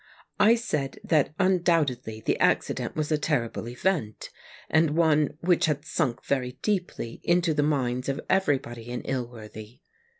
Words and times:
I 0.39 0.55
said 0.55 0.97
that 1.03 1.35
undoubtedly 1.37 2.21
the 2.25 2.35
acci 2.41 2.73
dent 2.73 2.95
was 2.95 3.11
a 3.11 3.19
terrible 3.19 3.67
event, 3.69 4.31
and 4.67 4.97
one 4.97 5.37
which 5.41 5.67
had 5.67 5.85
sunk 5.85 6.25
very 6.25 6.53
deeply 6.63 7.21
into 7.23 7.53
the 7.53 7.61
minds 7.61 8.09
of 8.09 8.19
everybody 8.27 8.87
in 8.89 9.03
Ilworthy. 9.03 9.81